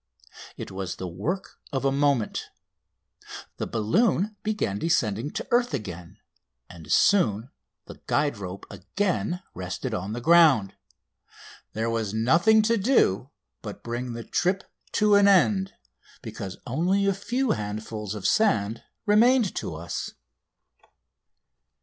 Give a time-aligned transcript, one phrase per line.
[0.57, 2.49] It was the work of a moment.
[3.57, 6.17] The balloon began descending to earth again,
[6.67, 7.51] and soon
[7.85, 10.73] the guide rope again rested on the ground.
[11.73, 13.29] There was nothing to do
[13.61, 15.73] but to bring the trip to an end,
[16.23, 20.15] because only a few handfuls of sand remained to us.